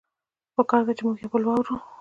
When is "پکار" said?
0.55-0.81